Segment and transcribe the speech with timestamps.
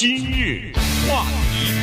[0.00, 0.72] 今日
[1.06, 1.74] 话题，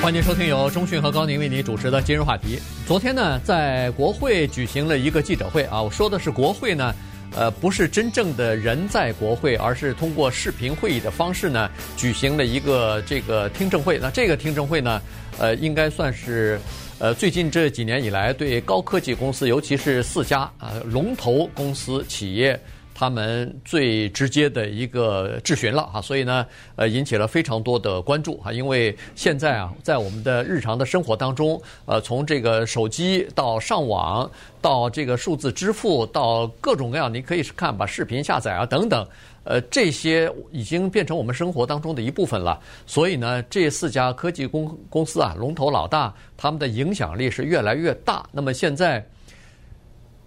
[0.00, 2.58] 欢迎收听由中讯和高宁为您主持的今日话题。
[2.86, 6.94] 昨天呢，在国会举行了一个记者会啊，我说的是国会呢，
[7.36, 13.98] 呃，不是真正的人在国会，而是通过视频会议的方式呢，举行了一个这个听证会。
[13.98, 15.02] 那这个听证会呢，
[15.36, 16.58] 呃，应该算是。
[16.98, 22.58] 呃，最近这几年以来，对高科技公司，尤其是四家啊龙头公司企业，
[22.98, 26.46] 他们最直接的一个质询了啊，所以呢，
[26.76, 34.28] 呃，引起了非常多的关注啊，因为现在啊，在我们的日常的生活当中，呃，从这个手机到上网，
[34.62, 39.06] 到这个数字支付，到各种各样，你可以看把视频下载啊等等。
[39.44, 42.58] 呃，这些已经变成我们生活当中的一部分了。
[42.86, 48.26] 所以呢，这四家科技公公司啊，龙头老大，他们的影响力是越来越大。
[48.32, 49.06] 那么现在，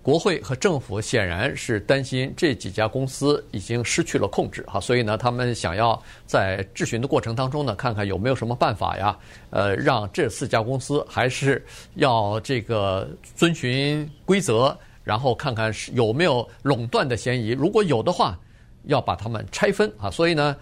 [0.02, 9.18] 国会和政府显然是担心这几家公司已经失去了控制哈，所以呢，他们想要在质询的过程当中呢，看看有没有什么办法呀，
[9.50, 11.64] 呃，让这四家公司还是
[11.96, 17.50] 要这个遵循规则，然后看看是有没有垄断的嫌疑。
[17.50, 18.40] 如果有的话，
[18.86, 20.56] 要把他们拆分啊，所以呢，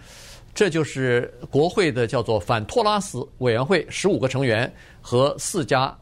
[0.52, 5.96] 这就是国会的叫做反托拉斯委员会，十五个成员和四家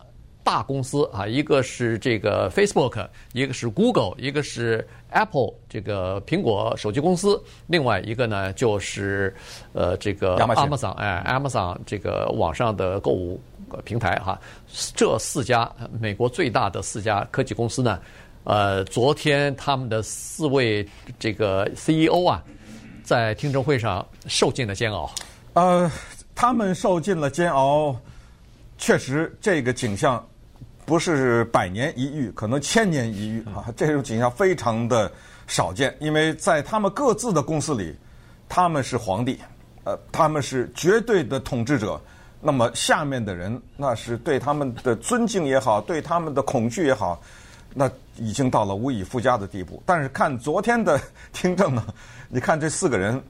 [0.46, 9.34] 大公司啊，一个是这个 Facebook，一个是 Google，一个是 Apple 这个苹果手机公司，另外一个呢就是
[9.72, 13.40] 呃这个 Amazon，哎，Amazon 这个网上的购物
[13.84, 14.40] 平台哈，
[14.94, 17.98] 这四家美国最大的四家科技公司呢。
[18.44, 22.40] 呃，昨天他们的四位这个 CEO 啊，
[23.02, 25.10] 在听证会上受尽了煎熬。
[25.54, 25.90] 呃，
[26.36, 27.96] 他们受尽了煎熬，
[28.78, 30.24] 确实这个景象
[30.86, 33.66] 不是百年一遇，可能千年一遇啊。
[33.76, 35.10] 这种景象非常的
[35.48, 37.94] 少见，因为在他们各自的公司里，
[38.48, 39.38] 他们是皇帝，
[39.82, 42.00] 呃，他们是绝对的统治者。
[42.40, 47.20] 那么下面的人，那是对他们的尊敬也好，对他们的恐惧也好。
[47.74, 49.82] 那已经到了无以复加的地步。
[49.84, 51.00] 但是看昨天的
[51.32, 51.84] 听证呢，
[52.28, 53.20] 你看这四个人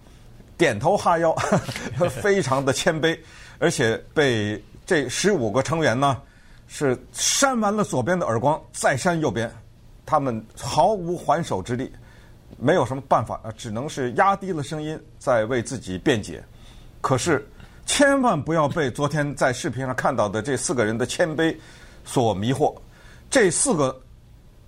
[0.58, 1.34] 点头哈腰，
[2.22, 3.18] 非常的谦卑，
[3.58, 6.20] 而且被这十五个成员呢
[6.66, 9.50] 是扇完了左边的耳光，再扇右边，
[10.04, 11.92] 他们毫无还手之力，
[12.58, 16.42] 没有什么办法啊，只能是压低了声音在为自己辩解。
[17.00, 17.46] 可是
[17.84, 21.56] 千万不要被昨天在视频上看到的这四个人的谦卑
[22.04, 22.74] 所迷惑，
[23.30, 24.00] 这四个。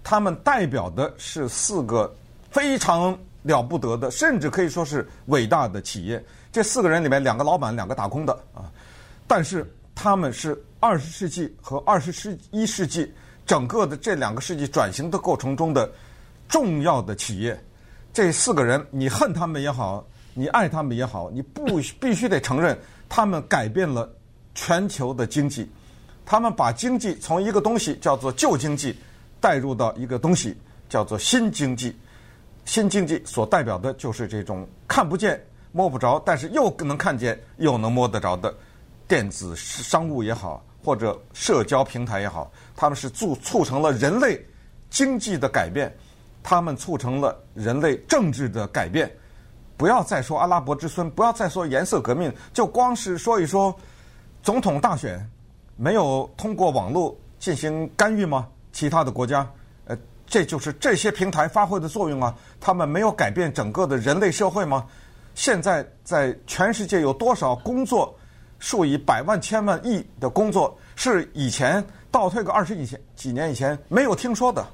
[0.05, 2.11] 他们代表的是四个
[2.51, 6.25] 非常了不得的，甚至可以说是伟大的企业。
[6.51, 8.73] 这四个人里面，两个老板，两个打工的啊。
[9.27, 13.13] 但是他们是二十世纪和二十世一世纪
[13.47, 15.91] 整个的这两个世纪转型的过程中的
[16.49, 17.59] 重要的企业。
[18.13, 22.79] 这四个人，你恨他们也好，你爱他们也好，你不必须得承认，
[23.09, 24.11] 他们改变了
[24.55, 25.71] 全球的经济。
[26.25, 28.97] 他们把经济从一个东西叫做旧经济。
[29.41, 30.53] 带入到一个东西
[30.89, 31.97] 叫做新经济，
[32.65, 35.41] 新经济所代表的就是这种看不见
[35.71, 38.53] 摸不着，但是又能看见又能摸得着的
[39.07, 44.45] 电子商务也好，或者社交平台也好，他们是促促成了人类
[44.91, 45.95] 经济的改变，
[46.43, 49.11] 他们促成了人类政治的改变。
[49.77, 53.75] 不要再说阿拉伯之春，不要再说颜色革命，就光是说一说
[54.43, 55.25] 总统大选
[55.77, 58.49] 没有通过网络进行干预吗？
[58.73, 59.49] 其他的国家，
[59.85, 59.97] 呃，
[60.27, 62.35] 这就是这些平台发挥的作用啊。
[62.61, 64.85] 他们没有改变整个的人类社会吗？
[65.37, 68.18] 现在在全世界有多少工作，
[68.59, 74.67] 数以百万、千万、亿的工作，是以前倒退个二十几前几年以前没有听说的。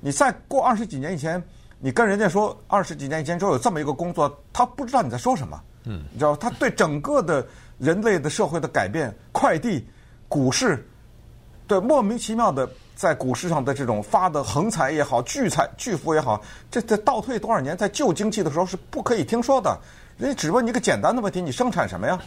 [0.00, 1.42] 你再过二十几年以前，
[1.78, 5.60] 你跟人家说二十几年以前就有这么一个工作，他不知道你在说什么。
[5.84, 7.46] 嗯，你知道他对整个的
[7.78, 9.86] 人类的社会的改变，快递、
[10.28, 10.86] 股市，
[11.66, 12.68] 对莫名其妙的。
[12.98, 19.78] 在股市上的这种发的横财也好，巨财巨富也好，这这倒退多少年，在旧经济的时候是不可以听说的。
[20.16, 22.18] 人家只问你一个简单的问题：你生产什么呀？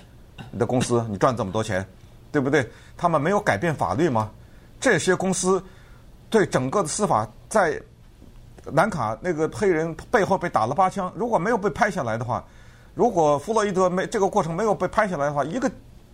[0.49, 1.85] 你的公司你赚这么多钱，
[2.31, 2.67] 对不对？
[2.97, 4.31] 他们没有改变法律吗？
[4.79, 5.63] 这些公司
[6.29, 7.79] 对整个的司法，在
[8.65, 12.43] 南卡那个黑人背后被打了八枪，如果没有被拍下来的话，
[12.95, 15.69] 如果弗洛伊德没这个过程没有被拍下来的话，一个。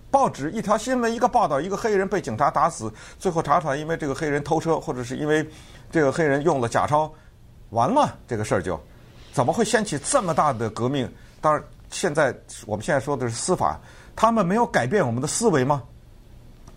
[0.09, 2.89] 报纸一条新闻，一个报道，一个黑人被警察打死，
[3.19, 5.45] 最后查出来，因为这个黑人偷车，或者是因为
[5.91, 7.12] 这个黑人用了假钞，
[7.71, 8.80] 完了，这个事儿就
[9.33, 11.12] 怎么会掀起这么大的革命？
[11.41, 12.33] 当然，现在
[12.65, 13.77] 我们现在说的是司法，
[14.17, 15.83] 他们没有改变我们的思维吗？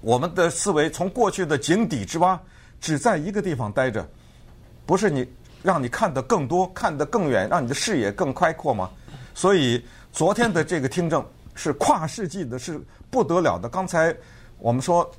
[0.03, 2.39] 我们的思维从过去的井底之蛙，
[2.83, 4.07] 只在一个地方待着，
[4.85, 5.27] 不是你
[5.63, 8.91] 让你看得更多，看得更远，让你的视野更开阔吗？
[9.35, 9.83] 所以
[10.13, 12.79] 昨天的这个听证是跨世纪的，是
[13.09, 13.71] 不得了的。
[13.71, 14.15] 刚才
[14.59, 15.11] 我们说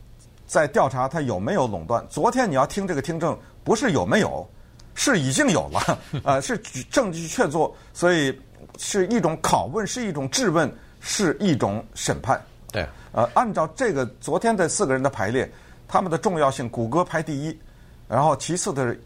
[0.45, 4.47] 在调查他有没有垄断，昨天你要听这个听证，不是有没有，
[4.93, 6.55] 是已经有了， 呃，是
[6.91, 8.39] 证据确凿，所以
[8.77, 10.71] 是一种拷问，是一种质问，
[11.01, 12.41] 是一种审判。
[12.71, 15.51] 对，呃，按照这个昨天的四个人的排列，
[15.87, 17.59] 他们的重要性，谷歌排第一，
[18.07, 19.03] 然后其次的是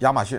[0.00, 0.38] 亚马逊，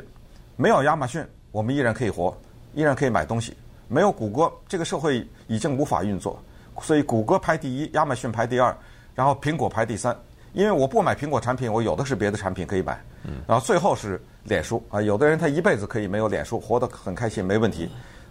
[0.56, 2.38] 没有亚马逊，我们依然可以活，
[2.76, 3.54] 依然可以买东西；
[3.88, 6.40] 没有谷歌，这个社会已经无法运作。
[6.82, 8.78] 所以谷歌排第一，亚马逊排第二，
[9.16, 10.16] 然后苹果排第三。
[10.54, 13.00] 因为我不买苹果产品，我有的是别的产品可以买。
[13.46, 17.90] 然后最后是脸书啊，有的人他一辈子可以没有脸书，活得很开心，没问题。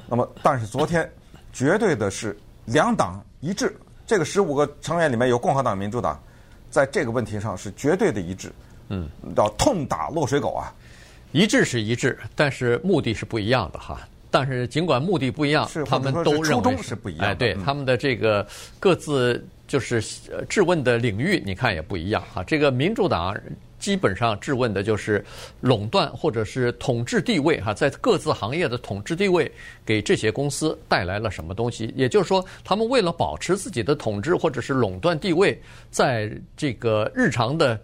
[0.08, 1.08] 那么，但是昨天
[1.52, 3.76] 绝对的是两党一致。
[4.06, 6.22] 这个十五个成员里面有共和党、民主党，
[6.70, 8.52] 在这个问题上是绝对的一致。
[8.88, 10.72] 嗯，叫痛打落水狗啊！
[11.32, 13.98] 一致是一致，但是目的是不一样的哈。
[14.30, 17.26] 但是尽管目的不一样，他们都认为初衷是不一样的。
[17.26, 18.46] 哎，对，他们的这个
[18.78, 20.00] 各自就是
[20.48, 22.44] 质问的领域，你看也不一样哈。
[22.44, 23.36] 这个民主党。
[23.87, 25.25] 基本上质问的就是
[25.61, 29.49] 垄断或者是统治地位哈，在各自行业的统治地位
[29.85, 31.94] 给这些公司带来了什么东西？
[31.94, 35.56] 也就是说，他们为了保持自己的统治或者是垄断地位，
[35.88, 37.79] 在这个日常的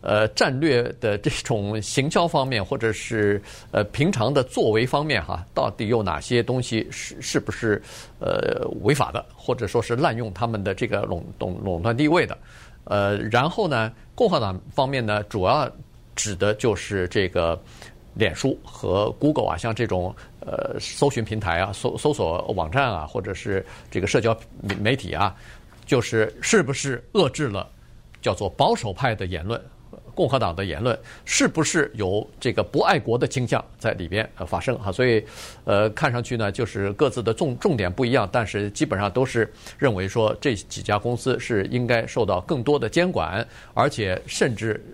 [0.00, 3.38] 呃战略的这种行销方面，或者是
[3.70, 7.82] 呃平常的作为方面哈，到底有哪些东西是是不是
[8.18, 12.34] 呃违法的，或者说是滥用他们的这个垄垄垄断地位的？
[12.88, 15.70] 呃，然后呢，共和党方面呢，主要
[16.16, 17.60] 指的就是这个
[18.14, 24.36] 脸书和 Google 啊，像这种呃搜寻平台啊、搜搜索网站啊，或者是这个社交
[24.80, 25.36] 媒体啊，
[25.86, 27.68] 就是是不是遏制了
[28.22, 29.62] 叫做保守派的言论。
[30.18, 34.90] 共和党的言论是不是有这个不爱国的倾向在里边发生哈？
[34.90, 35.24] 所以，
[35.62, 39.48] 呃，看上去呢，就是各自的重重点不一样，但是基本上都是
[39.78, 44.84] 认为说这几家公司是应该受到更多的监管，而且甚至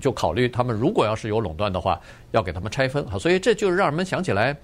[0.00, 3.18] 就考虑他们如果要是有垄断的话，要给他们拆分哈。
[3.18, 4.56] 所以这就让人们想起来，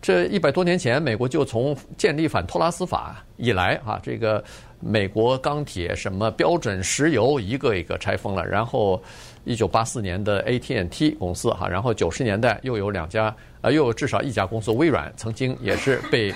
[0.00, 4.42] 这一百多年前，美国就从建立反托拉斯法以来啊，这个
[4.80, 9.02] 美国钢铁什么标准石油一个一个拆封了，然后。
[9.44, 16.30] 一九八四年的 AT&T 公司哈，然后九十年代又有两家，呃，又有至少一家公司微软曾经也是被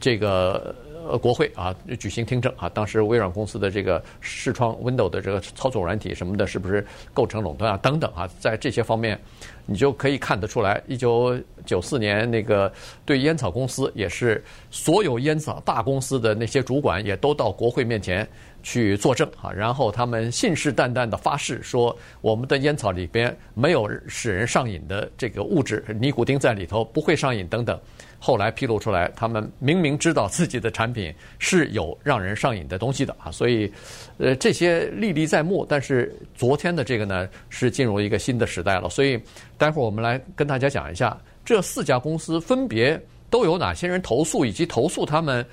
[0.00, 0.74] 这个
[1.08, 7.76] 呃国会啊举行听证啊，当时微软公司的这个视窗 w i n d o w 的这个操作软体什么的，是不是构成垄断啊？
[7.78, 9.18] 等等啊，在这些方面，
[9.66, 12.72] 你就可以看得出来，一九九四年那个
[13.04, 18.26] 对烟草公司也是所有烟草大公司的那些主管也都到国会面前。
[18.64, 27.78] 去作证啊，然后他们信誓旦旦地发誓说，我们的烟草里边没有使人上瘾的这个物质，尼古丁在里头不会上瘾等等。
[28.18, 33.70] 后来披露出来，他们明明知道自己的产品是有让人上瘾的东西的啊，所以，
[34.16, 35.66] 呃，这些历历在目。
[35.68, 38.88] 但是昨天的这个呢，是进入一个新的时代了。
[38.88, 39.20] 所以，
[39.58, 41.14] 待会儿我们来跟大家讲一下，
[41.44, 45.44] 这四家公司分别都有哪些人投诉，以及投诉他们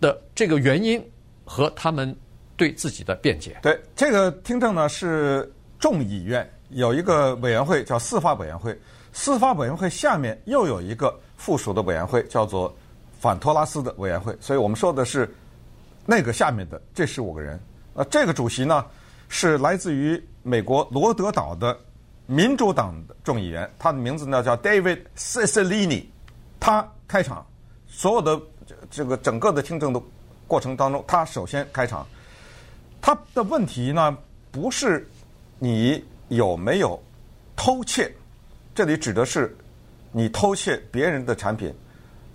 [0.00, 1.00] 的这个原因
[1.44, 2.12] 和他们。
[2.58, 3.56] 对自己的辩解。
[3.62, 8.78] 对这个听证呢，是众议院有一个委员会叫司法委员会，
[9.12, 12.76] 司法委员会下面又有一个附属的委员会叫做
[13.20, 15.32] 反托拉斯的委员会，所以我们说的是
[16.04, 17.58] 那个下面的这十五个人。
[17.94, 18.84] 呃，这个主席呢
[19.28, 21.78] 是来自于美国罗德岛的
[22.26, 26.04] 民主党的众议员，他的名字呢叫 David Cicilline，
[26.58, 27.46] 他开场，
[27.86, 28.40] 所有的
[28.90, 30.02] 这个整个的听证的
[30.48, 32.04] 过程当中，他首先开场。
[33.01, 34.17] 他的问题呢，
[34.51, 35.07] 不是
[35.59, 37.01] 你有没有
[37.55, 38.11] 偷窃，
[38.73, 39.55] 这里指的是
[40.11, 41.73] 你偷窃别人的产品。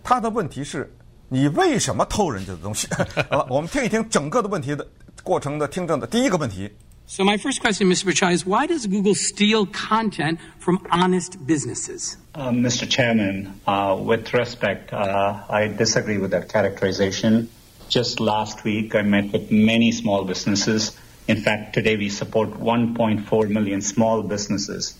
[0.02, 0.90] 他的问题是，
[1.28, 2.88] 你为什么偷人家的东西？
[3.30, 4.86] 好了，我们听一听整个的问题的
[5.22, 6.70] 过程的听证的第一个问题。
[7.06, 8.04] So my first question, Mr.
[8.04, 12.18] Pichai, is why does Google steal content from honest businesses?
[12.34, 12.86] Uh, Mr.
[12.86, 17.48] Chairman, uh, with respect, uh, I disagree with that characterization.
[17.93, 20.97] Just last week, I met with many small businesses.
[21.27, 24.95] In fact, today we support 1.4 million small businesses,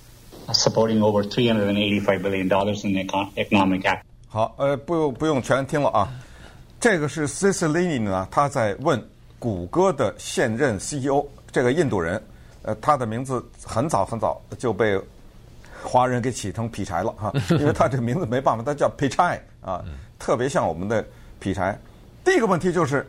[0.51, 4.03] supporting over 385 billion dollars in economic act.
[4.27, 6.07] 好，呃，不用不用全听了啊。
[6.79, 9.03] 这个是 Cicilline 呢，他在问
[9.39, 12.21] 谷歌的现任 CEO 这个印度人，
[12.62, 15.01] 呃，他的名字很早很早就被
[15.81, 19.83] 华人给起成劈柴了哈，因为他这个名字没办法，他叫 Pichai 啊，
[20.19, 21.03] 特别像我们的
[21.39, 21.75] 劈柴。
[22.23, 23.05] 第一个问题就是，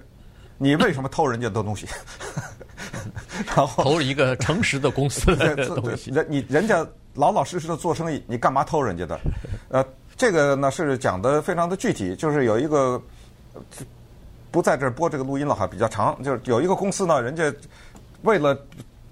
[0.59, 1.87] 你为什么偷人家的东西？
[3.47, 6.11] 然后偷一个诚实的公司的东西。
[6.11, 9.21] 人你人家老老实实的做生意，你干嘛偷人家的？
[9.69, 9.85] 呃，
[10.17, 13.01] 这个呢是讲的非常的具体，就是有一个
[14.51, 17.53] 不在这儿播这个录音了哈，比较长，就是有一个公司呢，人家
[18.23, 18.57] 为了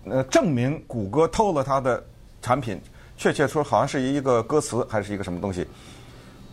[0.05, 2.03] 呃证明谷歌偷了他的
[2.41, 2.81] 产品，
[3.17, 5.67] 确切说好像是一个歌词还是一个什么东西，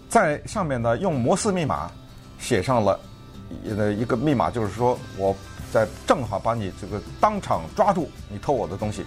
[0.08, 1.92] 在上面呢用摩斯密码
[2.40, 3.00] 写上了
[3.78, 5.36] 呃一个密码，就是说我
[5.72, 9.06] 在正好把你这个当场抓住你偷我的东西。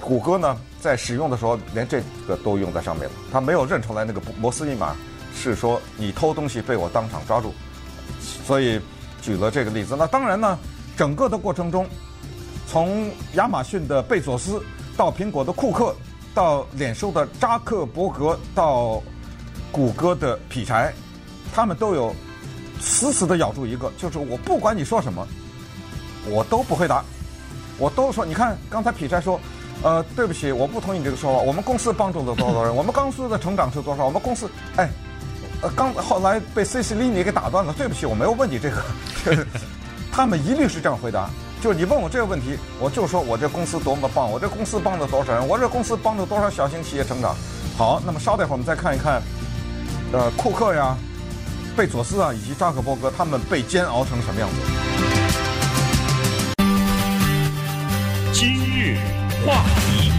[0.00, 3.12] 谷歌呢，在使用的时候，连这个都用在上面了。
[3.30, 4.96] 他没有认出来那个摩斯密码，
[5.32, 7.54] 是说你偷东西被我当场抓住，
[8.20, 8.80] 所以
[9.20, 9.94] 举了这个例子。
[9.96, 10.58] 那当然呢，
[10.96, 11.86] 整个的过程中，
[12.66, 14.60] 从亚马逊的贝佐斯
[14.96, 15.94] 到苹果的库克，
[16.34, 19.00] 到脸书的扎克伯格，到
[19.70, 20.92] 谷歌的劈柴，
[21.54, 22.12] 他们都有
[22.82, 25.26] 死死的咬住一个，就是我不管你说什么，
[26.28, 27.02] 我都不回答，
[27.78, 29.40] 我都说，你看刚才劈柴说。
[29.84, 31.40] 呃，对不起，我不同意你这个说法。
[31.40, 32.76] 我们公司帮助了多少人？
[32.76, 34.04] 我们公司的成长是多少？
[34.04, 34.88] 我们公司，哎，
[35.60, 37.72] 呃，刚后来被 CC 莉妮给打断了。
[37.72, 38.76] 对不起，我没有问你这个。
[40.12, 41.28] 他们一律是这样回答，
[41.60, 47.34] 就是你问我这个问题，我就说我这公司多么棒，我这公司帮了多少人，我这公司帮助多少小型企业成长。
[47.76, 49.20] 好，那么稍待会儿我们再看一看，
[50.12, 50.96] 呃，库克呀、
[51.76, 54.56] 贝佐斯啊以及扎克伯格他们被煎熬成什么样子。
[58.32, 58.98] 今日。
[59.46, 60.12] 话题，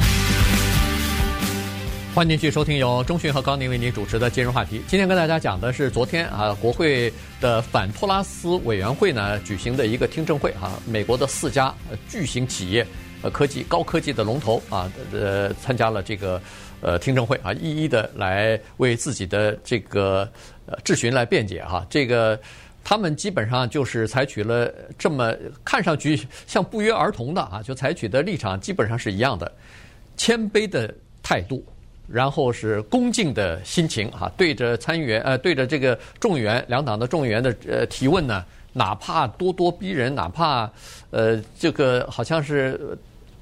[2.14, 4.82] 欢迎继续收听由中讯和高宁为您主持的今日话题。
[4.88, 11.74] 今天跟大家讲的是昨天啊，国会的反托拉斯委员会呢举行的一个听证会啊，美国的四家
[12.10, 12.86] 巨型企业
[13.22, 16.42] 呃科技高科技的龙头啊呃参加了这个
[16.82, 20.30] 呃听证会啊，一一的来为自己的这个
[20.66, 22.40] 呃质询来辩解哈、这个。
[22.86, 29.50] 他们基本上就是采取了这么看上去像不约而同的啊，就采取的立场基本上是一样的，
[30.18, 30.94] 谦卑的
[31.24, 31.66] 态度，
[32.10, 38.44] 然后是恭敬的心情啊，对着参议员呃，对着这个众议员两党的众议员的呃提问呢，
[38.74, 40.70] 哪怕咄咄逼人，哪怕
[41.10, 42.98] 呃这个好像是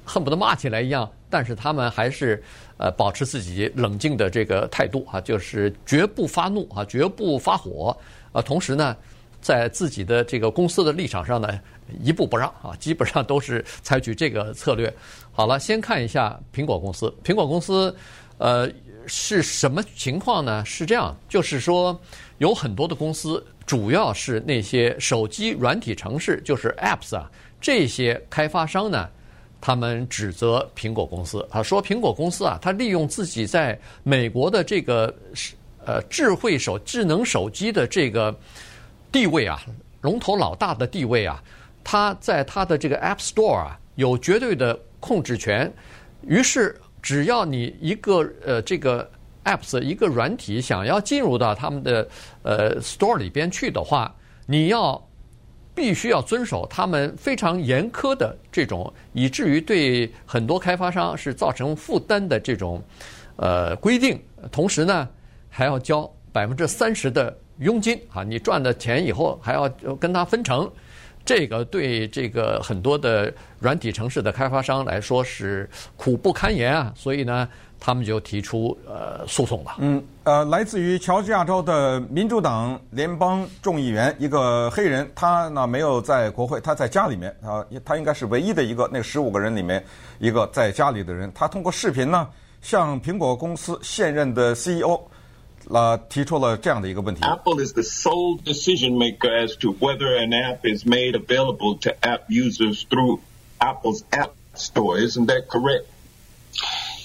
[0.06, 2.44] 恨不得骂起来一样，但是他们还是
[2.82, 7.96] 呃保持自己冷静的这个态度啊，就是绝不发怒啊，绝不发火
[8.34, 8.98] 啊，同时呢。
[9.42, 11.60] 在自己的这个公司的立场上呢，
[12.04, 14.94] 一步不让啊，基本上都是采取这个策略。
[15.32, 17.12] 好了，先看一下苹果公司。
[17.24, 17.92] 苹果公司，
[18.38, 18.70] 呃，
[19.08, 20.64] 是什么情况呢？
[20.64, 22.00] 是这样，就是说
[22.38, 27.28] 有很多的公司，主要是那些手机软体程式，就是 apps 啊，
[27.60, 29.10] 这些开发商呢，
[29.62, 35.16] 他们指责苹果公司啊，说苹果公司啊，它利用自己在美国的这个
[35.86, 38.36] 呃智慧手智能手机的这个。
[39.14, 39.62] 地位啊，
[40.00, 41.44] 龙头老大的地位啊，
[41.84, 45.70] 他在他的这个 App Store 啊有绝对的控制权。
[46.26, 49.12] 于是，只要你一个呃这个
[49.44, 52.08] Apps 一个软体想要进入到他们的
[52.42, 54.16] 呃 Store 里边去的话，
[54.46, 55.06] 你要
[55.82, 62.80] 必须要遵守他们非常严苛的这种，以至于对很多开发商是造成负担的这种
[63.38, 64.22] 呃规定。
[64.52, 65.10] 同时呢，
[65.50, 67.36] 还要交百分之三十的。
[67.58, 69.68] 佣金啊，你赚的钱以后还要
[70.00, 70.72] 跟他分成，
[71.26, 77.48] 这个对这个很多的软体城市的开发商来说是苦不堪言啊，所以呢，
[77.82, 79.76] 他们就提出呃诉讼了。
[79.80, 89.84] 嗯，呃，来自于乔治亚州的民主党联邦众议员一个黑人，他呢没有在国会，他在家里面啊，他应该是唯一的一个那十五个人里面
[90.20, 92.30] 一个在家里的人，他通过视频呢
[92.62, 95.02] 向苹果公司现任的 CEO。
[95.70, 97.22] 呃，提出了这样的一个问题。
[97.22, 102.22] Apple is the sole decision maker as to whether an app is made available to app
[102.30, 103.20] users through
[103.60, 104.98] Apple's App Store.
[105.00, 105.86] Isn't that correct?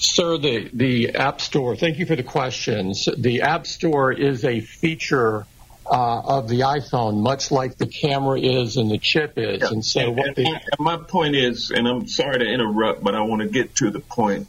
[0.07, 3.07] Sir, the, the App Store, thank you for the questions.
[3.17, 5.45] The App Store is a feature
[5.85, 9.61] uh, of the iPhone, much like the camera is and the chip is.
[9.61, 9.69] Yeah.
[9.69, 13.21] And so and, the, and my point is, and I'm sorry to interrupt, but I
[13.21, 14.47] want to get to the point.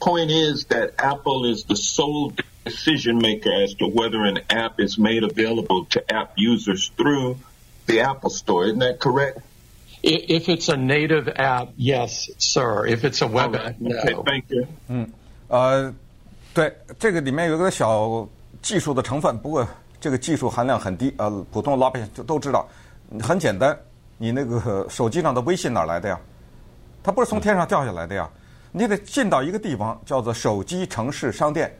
[0.00, 2.32] Point is that Apple is the sole
[2.64, 7.38] decision maker as to whether an app is made available to app users through
[7.86, 8.66] the Apple Store.
[8.66, 9.40] Isn't that correct?
[10.02, 12.86] If it's a native app, yes, sir.
[12.86, 13.96] If it's a web app, no.
[13.96, 14.66] Okay, thank you.
[14.88, 15.10] 嗯，
[15.48, 15.92] 呃，
[16.54, 18.26] 对，这个里面有一个小
[18.62, 19.66] 技术的成分，不过
[20.00, 22.68] 这个技术含量很低，呃，普通老百姓就都知道，
[23.20, 23.76] 很简单。
[24.16, 26.20] 你那个手机上的微信哪来的呀？
[27.02, 28.28] 它不是从天上掉下来的呀，
[28.72, 31.72] 你得进到一个地方叫做手机城市商店。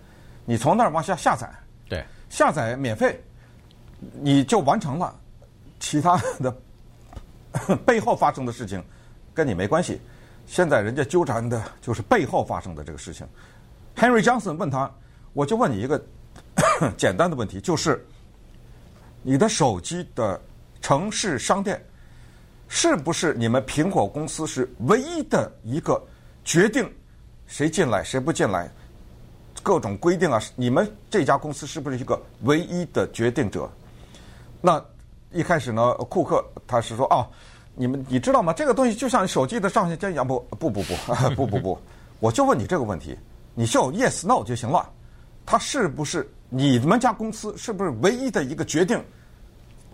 [0.44, 1.48] 你从那儿往下下载，
[1.88, 3.20] 对，下载免费，
[4.20, 5.14] 你就完成了。
[5.80, 6.56] 其他的
[7.84, 8.82] 背后发生的事情
[9.34, 10.00] 跟你没关系。
[10.46, 13.26] 现在人家纠缠的就是背后发生的这个事情。
[13.94, 14.90] Henry Johnson 问他，
[15.32, 16.02] 我就问你一个
[16.96, 18.06] 简单的问题，就是
[19.22, 20.40] 你的手机的
[20.80, 21.84] 城市商店
[22.68, 26.02] 是不是你们苹果公司是唯一的一个
[26.44, 26.90] 决定
[27.46, 28.70] 谁进来谁不进来
[29.62, 30.40] 各种规定啊？
[30.54, 33.70] 你们这家公司是不是一个唯一的决定者？
[34.62, 34.82] 那
[35.30, 37.28] 一开始呢，库克他是说啊，
[37.78, 38.52] 你们你知道吗？
[38.52, 40.94] 这个东西就像手机的上下键一样，不不不不
[41.36, 41.78] 不不不，
[42.18, 43.16] 我就问你这个问题，
[43.54, 44.90] 你就 yes no 就行了。
[45.46, 49.02] 他是不是你们家公司是不是唯一的一个决定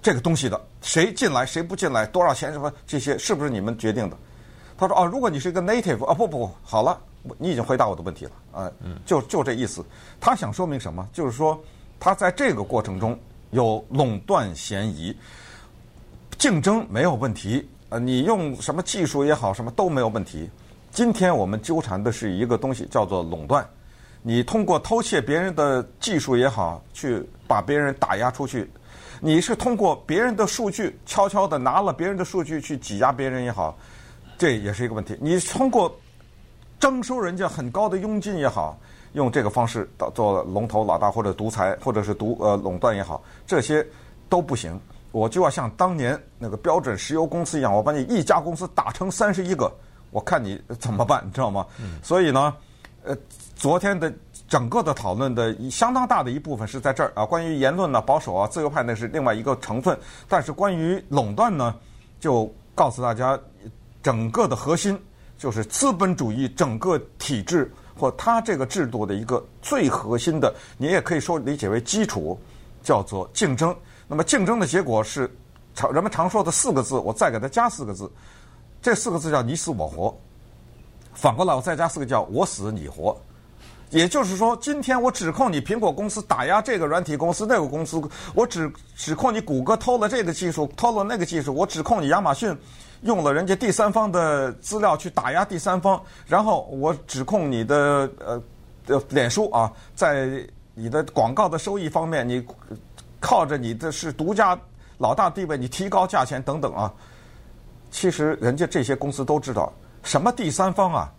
[0.03, 0.61] 这个东西的？
[0.81, 4.17] 谁进来谁不进来，多少钱什么这些是不是你们决定的？
[4.79, 6.99] 他说啊，如果你是一个 native 啊，不不不，好了，
[7.39, 8.73] 你已经回答我的问题了啊，
[9.07, 9.85] 就就这意思。
[10.19, 11.07] 他想说明什么？
[11.13, 11.63] 就是说
[12.01, 13.17] 他在这个过程中
[13.51, 15.17] 有垄断嫌疑，
[16.37, 20.51] 竞争没有问题，呃，你用什么技术也好，什么都没有问题。
[20.91, 23.65] 今天我们纠缠的是一个东西，叫做垄断。
[24.21, 28.69] 你通过偷窃别人的技术也好，去把别人打压出去。
[29.21, 33.79] 你是通过别人的数据悄悄地拿了别人的数据去挤压别人也好，
[34.37, 35.17] 这也是一个问题。
[35.21, 35.97] 你通过
[36.81, 38.77] 征收人家很高的佣金也好，
[39.13, 43.87] 用这个方式做龙头老大或者独裁或者是独呃垄断也好，这些
[44.29, 44.81] 都不行。
[45.15, 49.73] 我就要像当年那个标准石油公司一样，我把你一家公司打成三十一个，
[50.11, 51.65] 我看你怎么办，你知道吗？
[51.81, 52.55] 嗯、所以呢，
[53.05, 53.17] 呃，
[53.55, 54.13] 昨天的。
[54.47, 59.99] 整个的讨论的相当大的一部分是在这儿啊，关于言论呢，保守啊，自由派那是另外一个成分。
[60.29, 61.75] 但是关于垄断呢，
[62.21, 63.41] 就告诉大家，
[64.03, 65.01] 整个的核心
[65.39, 72.39] 就是资本主义整个体制或它这个制度的一个最核心的，你也可以说理解为基础，
[72.83, 73.75] 叫做竞争。
[74.07, 75.31] 那么竞争的结果是
[75.75, 78.11] 常人们常说的四个字，我再给它加四个字，
[78.83, 80.17] 这四个字叫你死我活。
[81.15, 83.17] 反过来我再加四个叫我死你活。
[83.91, 88.03] 也就是说，今天我指控你苹果公司打压这个软体公司、那个公司，
[88.35, 92.57] 我指指控你谷歌偷了这个技术、偷了那个技术，我指控你亚马逊
[93.03, 98.43] 用了人家第三方的资料去打压第三方，然后我指控你的呃
[98.89, 102.45] 呃脸书啊，在你的广告的收益方面，你
[103.25, 104.59] 靠着你的是独家
[104.99, 106.93] 老大地位，你提高价钱等等啊。
[107.91, 111.11] 其实人家这些公司都知道什么第三方啊。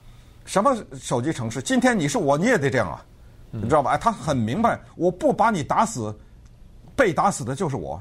[0.46, 1.60] 什么手机城市？
[1.60, 3.04] 今天你是我，你也得这样啊，
[3.50, 3.90] 你知道吧？
[3.94, 6.16] 哎，他很明白，我不把你打死，
[6.96, 8.00] 被打死的就是我。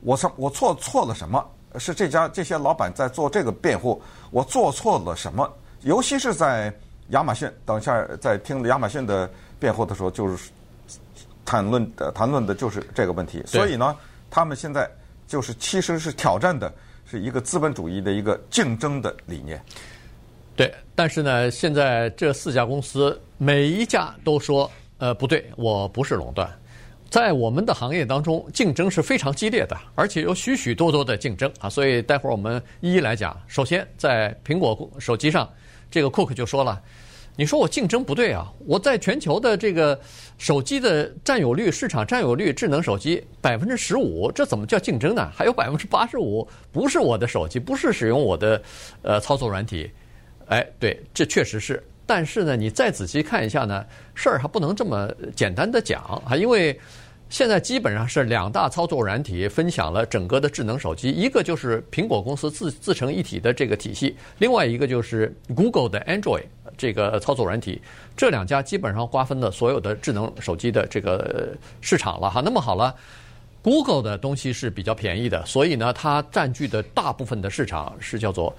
[0.00, 1.46] 我什我错错了什么？
[1.76, 4.00] 是这家这些老板在做这个辩护。
[4.30, 5.46] 我做错了什么？
[5.82, 6.74] 尤其是在
[7.10, 9.30] 亚马逊，等一下在听亚马逊的
[9.60, 10.50] 辩护的时候，就是
[11.44, 13.42] 谈论的谈论的就是这个问题。
[13.46, 13.96] 所以呢，
[14.30, 14.90] 他们现在
[15.26, 16.72] 就是其实是挑战的
[17.04, 19.60] 是一个资本主义的一个竞争的理念。
[20.56, 26.48] 对，但是呢，现在这四家公司每一家都说，呃，不对，我不是垄断，
[27.10, 31.68] 在我们的行业当中，竞争是非常激烈的，而且有许许多多的竞争啊。
[31.68, 33.36] 所以待会儿我们一一来讲。
[33.48, 35.48] 首先，在苹果手机上，
[35.90, 36.80] 这个库克就说了，
[37.36, 39.98] 你说我竞争不对啊，我在全球的这个
[40.38, 45.28] 手机的占有率、市场占有率，智能手机百分之十五，这怎么叫竞争呢？
[45.34, 48.62] 还有百分之八十五不是我的手机，不是使用我的
[49.02, 49.90] 呃操作软体。
[50.46, 51.82] 哎，对，这确实是。
[52.06, 56.78] 但是呢，你再仔细看一下呢，事儿还不能这么简单的讲啊，因为
[57.30, 66.44] 现在基本上是两大操作软体分享了整个的智能手机，一个就是苹果公司自自成一体的这个体系，另外一个就是 Google 的 Android
[66.76, 67.80] 这个操作软体，
[68.16, 72.40] 这两家基本上瓜分了所有的智能手机的这个市场了哈。
[72.40, 72.94] 那么好了
[73.62, 78.54] ，Google 的东西是比较便宜的，所以呢，它占据的大部分的市场是叫做。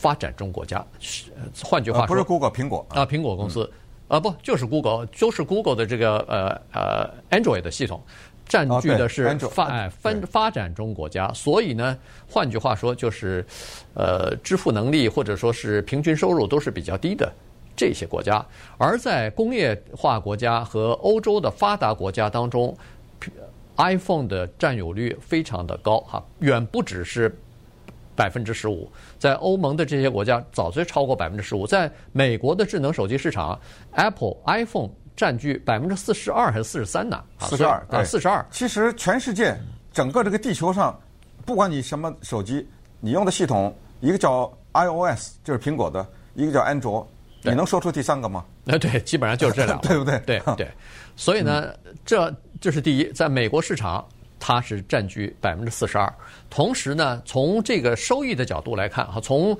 [0.00, 0.86] 发展中国家，
[1.64, 3.68] 换句话说，不是 Google 苹果啊，苹果公司
[4.06, 8.00] 啊，不就是 Google，就是 Google 的这个呃呃 Android 的系统，
[8.46, 11.98] 占据的是发哎分发展中国家，所以呢，
[12.30, 13.44] 换句话说就是，
[13.94, 17.28] 呃，支付能力或者说是平均收入都是比较低的
[17.78, 18.44] 这些国家，
[18.76, 22.76] 而在工业化国家和欧洲的发达国家当中
[23.76, 27.32] ，iPhone 的占有率非常的高哈，远不只是。
[28.16, 31.64] 百分之十五，在欧盟的这些国家早就超过百分之十五。
[31.64, 33.56] 在美国的智能手机市场
[33.92, 37.22] ，Apple iPhone 占据百分之四十二还是四十三呢？
[37.38, 38.44] 四十二啊，四十二。
[38.50, 39.56] 其实全世界
[39.92, 41.00] 整个这个地球上，
[41.46, 42.66] 不管你什么手机，
[42.98, 47.06] 你用的系统，一个叫 iOS，就是苹果的；一个叫安卓，
[47.50, 48.44] 你能说出第三个吗？
[48.66, 50.18] 呃，对，基本上就是这两个， 对不对？
[50.26, 50.68] 对对。
[51.16, 54.06] 所以呢，这这是第一，在美国市场。
[54.40, 56.08] 它是占据百分之四十二，
[56.48, 59.58] 同时呢，从这个收益的角度来看，哈，从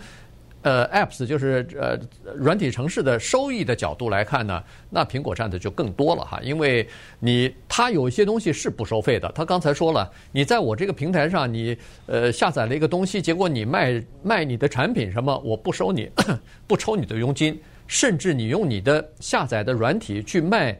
[0.62, 1.98] 呃 apps 就是呃
[2.36, 9.28] 软体城市的收益的角度来看呢，那苹果占的就更多了哈，因为你它有一些东西是不收费的。
[9.32, 16.08] 他刚才说了，你在我这个平台上，你呃下载了一个东西，结果你卖卖你的产品什么，我不收你，
[16.68, 20.78] 不抽你的佣金，甚至你用你的下载的软体去卖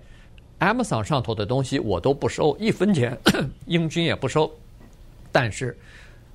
[0.60, 3.18] Amazon 上头的东西，我都不收一分钱，
[3.66, 4.48] 英军也不收，
[5.32, 5.76] 但是。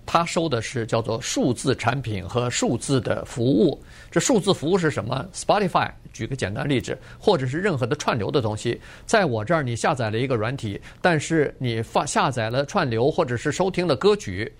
[0.05, 3.81] 他收的是叫做数字产品和数字的服务。
[4.12, 14.51] 这数字服务是什么？Spotify，举个简单例子，或者是任何的串流的东西，在我这儿你下载了一个软体，但是你发下载了串流或者是收听的歌曲，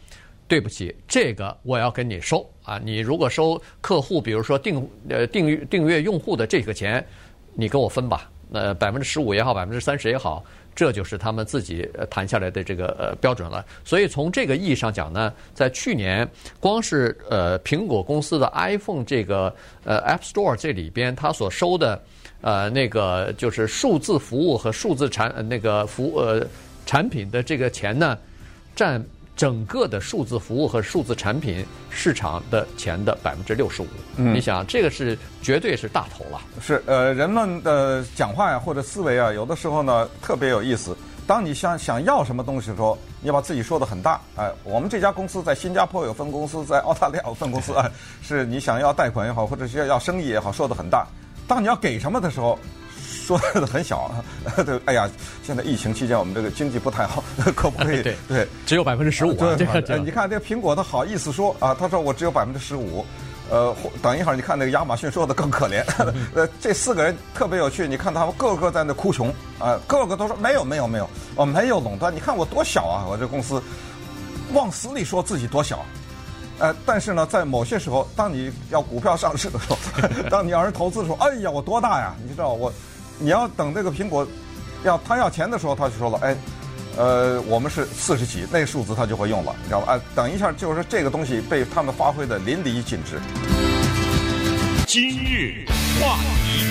[0.48, 2.80] 对不起，这个我要跟你收啊！
[2.84, 7.06] 你如果收客户，比如说订呃订订阅用户的这个钱，
[7.54, 10.44] 你跟我分吧，呃百分之十五也好，百分之三十也好。
[10.76, 13.64] 这就是他们自己谈下来的这个呃标准了。
[13.84, 16.28] 所以从这个意义上讲呢，在去年，
[16.60, 22.02] 光是呃苹果公司的 iPhone 这个呃 App Store 这里边，它所收的
[22.42, 26.44] 呃那个就是数字服务和数字产那个服呃
[26.88, 28.18] 产品的这个钱呢，
[28.76, 29.04] 占。
[29.36, 36.40] 整个的数字服务和数字产品市场的钱的百分之六十五，你想这个是绝对是大头了。
[36.62, 40.96] 是呃，人们的讲话呀或者思维啊，有的时候呢特别有意思。
[41.26, 44.22] 当你想想要什么东西的时候，你把自己说的很大。
[44.36, 47.92] 哎、呃，我们这家公司在新加坡有分公司，在澳大利亚有分公司，哎、呃，
[48.22, 51.08] 是你想要贷款也好，或者是要生意也好，说的很大。
[51.48, 52.60] 当你要给什么的时候。
[53.26, 54.24] 说的很小啊，
[54.66, 55.10] 对，哎呀，
[55.44, 57.24] 现在疫情期间我们这个经济不太好，
[57.56, 58.04] 可不可以？
[58.04, 59.34] 对对，只有百分之十五。
[59.34, 59.56] 对，
[60.00, 63.06] 你看这个苹果，他好意思说啊，他说我只有百分之十五。
[63.50, 65.84] 呃，等一会儿你看那个亚马逊说的更可怜。
[66.34, 69.28] 呃，这四个人特别有趣，你看他们个个在那哭穷
[69.60, 72.14] 啊，个个都说没有没有没有，我没有垄断。
[72.14, 73.62] 你看我多小啊，我这公司
[74.54, 75.86] 往死里说自己多小。
[76.58, 79.78] 呃，但是呢，在某些时候，当你要股票上市的时候，
[80.32, 82.16] 当你要人投资的时候，哎呀，我多大呀？
[82.24, 82.72] 你知道我。
[83.20, 84.28] 你要等这个苹果
[84.84, 86.36] 要他要钱的时候，他就说了，哎，
[86.98, 89.94] 呃，我们是四十几，那个数字他就会用了，你知道吧？
[89.94, 93.20] 哎，等一下，就是这个东西被他们发挥的淋漓尽致。
[94.86, 95.66] 今日
[96.02, 96.66] 话题，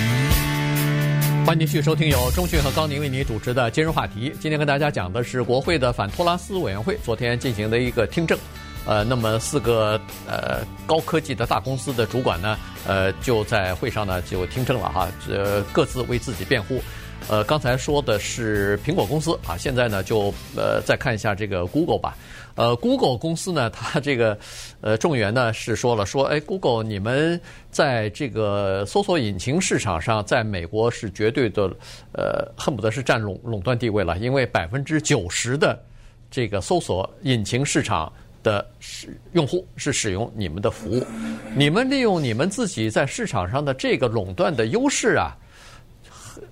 [1.47, 4.33] 欢迎继续收听由钟讯和高宁为您主持的今日话题。
[4.41, 8.39] 今天跟大家讲的是国会的反托拉斯委员会昨天进行的一个听证。
[8.85, 16.83] 呃，那么四个呃高科技的大公司的主管呢，呃就在会上呢就听证了哈，呃各自为自己辩护。
[17.29, 22.17] 呃，刚才说的是苹果公司啊，现在呢就呃再看一下这个 Google 吧。
[22.57, 24.37] 呃，Google 公司呢，它这个
[24.81, 27.41] 呃众议员呢是说了说，哎，Google 你们
[27.71, 31.71] 在这个搜索引擎市场上，在美国是绝对的
[32.13, 35.81] 呃恨不得是占垄垄断地位了，因为百分之九十的
[36.29, 38.13] 这个搜索引擎市场。
[38.43, 41.07] 的使用户是使用你们的服务，
[41.55, 45.37] 你们利用你们自己在市场上的这个垄断的优势啊，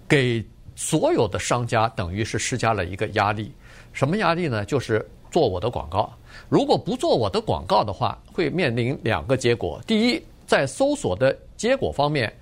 [0.08, 0.44] 给
[0.76, 3.52] 所有的商家等于是施加了一个压力。
[3.92, 4.64] 什么压力呢？
[4.64, 6.12] 就是做我的广告。
[6.48, 12.32] 如果不做我的广告的话，会面临两个结果：第一，在搜索的结果方面，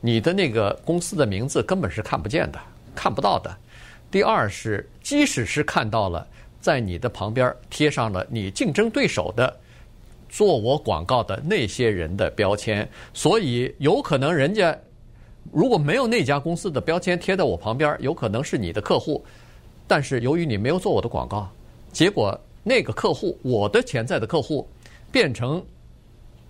[0.00, 2.60] 你的那个公司的名字根本是看不见的、
[2.94, 3.50] 看不到的；
[4.10, 6.26] 第二是，即使是看到了。
[6.60, 9.56] 在你的旁边贴上了你竞争对手的
[10.28, 14.76] 做我广告的那些人的标签，所以有可能人家
[15.50, 19.24] 如果没有那家公司的标签贴在我旁边，有可能是你的客户，
[19.88, 21.50] 但是由于你没有做我的广告，
[21.92, 24.68] 结果那个客户，我的潜在的客户
[25.10, 25.64] 变成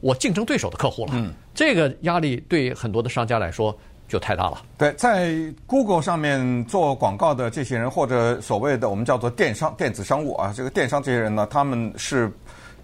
[0.00, 1.12] 我竞争对手的客户了。
[1.14, 3.74] 嗯，这个压力对很多的商家来说。
[4.10, 4.60] 就太大了。
[4.76, 5.32] 对，在
[5.68, 12.28] Google 上面做广告的这些人，或者所谓的我们叫做电商、电子商务啊，这个电商这些人呢，他们是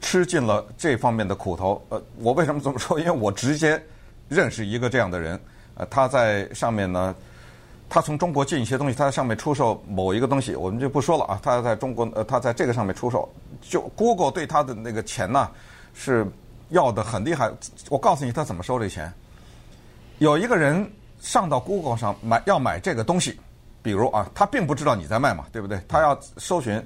[0.01, 1.85] 吃尽了这方面的苦头。
[1.89, 2.97] 呃，我为什么这么说？
[3.01, 3.83] 因为我直接
[4.29, 5.39] 认识一个这样的人。
[5.75, 7.13] 呃，他在上面呢，
[7.91, 11.41] 他从中国进一些东西，他在上面出售某一个东西，我们就不说了啊。
[11.43, 13.29] 他在中国，呃，他在这个上面出售，
[13.61, 15.51] 就 Google 对他的那个钱呢，
[15.93, 16.25] 是
[16.69, 17.51] 要的很厉害。
[17.91, 19.13] 我告诉你，他怎么收这钱？
[20.19, 20.89] 有一个人。
[21.27, 23.37] 上到 Google 上买要买这个东西，
[23.83, 25.83] 比如啊，他并不知道你在卖嘛，对不对？
[25.89, 26.81] 他要搜寻，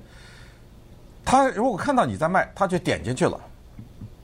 [1.26, 3.38] 他如果看到你在卖，他就点进去了，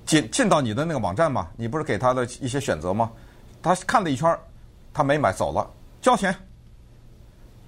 [0.06, 3.12] 进进到你的那个网站嘛，你不是给他的一些选择吗？
[3.62, 4.34] 他看了一圈，
[4.94, 6.34] 他没买走了，交钱。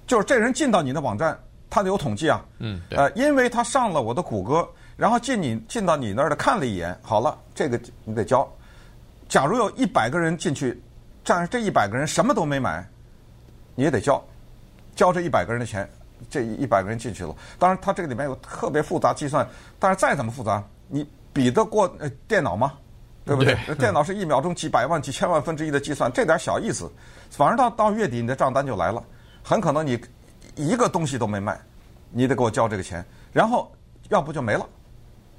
[0.07, 8.51] 就是这人进到你的网站，他得有统计啊，嗯，呃，因为他上了我的谷歌，然后进你进到你那儿的看了一眼，好了，这个你得交。
[9.27, 10.81] 假如有一百个人进去。
[11.29, 12.83] 但是这一百个人什么都没买，
[13.75, 14.19] 你也得交，
[14.95, 15.87] 交这一百个人的钱，
[16.27, 17.35] 这一百个人进去了。
[17.59, 22.73] 当然，它这个里面有特别复杂计算，但是再怎么复杂，你比得过呃电脑吗？
[23.25, 23.55] 对不对？
[23.67, 26.91] 对电脑是一秒钟几百万、几千万分之一的计算，这点小意思，
[27.29, 29.03] 反而到到月底你的账单就来了，
[29.43, 30.01] 很可能你
[30.55, 31.55] 一个东西都没卖，
[32.09, 33.71] 你得给我交这个钱，然后
[34.07, 34.67] 要不就没了。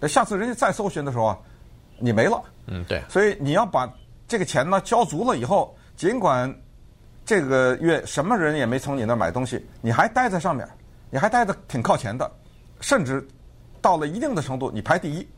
[0.08, 1.38] 下次人家再搜寻的时候啊，
[1.98, 2.40] 你没了。
[2.66, 3.02] 嗯，对。
[3.08, 3.92] 所以你要把
[4.28, 6.50] 这个钱呢交足了以后，尽管
[7.26, 10.66] 这个月什么人也没从你那儿买东西，你还待在上面，
[11.10, 12.32] 你还待得挺靠前的，
[12.80, 13.22] 甚至
[13.82, 15.28] 到了一定的程度，你排第一。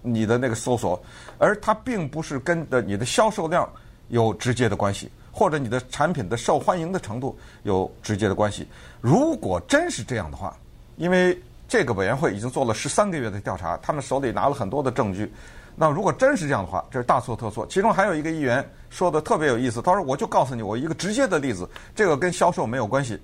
[0.00, 0.98] 你的那个搜索，
[1.36, 3.70] 而它并不是跟的你的销售量
[4.08, 8.66] 有直接的关系，或者你的产品的受欢迎的程度有直接的关系。
[9.02, 10.56] 如果真是这样的话，
[10.96, 15.30] 因为这个委员会已经做了十三个月的调查，他们手里拿了很多的证据。
[15.78, 17.66] 那如果真是这样的话，这是大错特错。
[17.68, 23.18] 其中还有一个议员说的特别有意思，他说：“我就告诉你，我一个直接的例子，这个跟销售没有关系，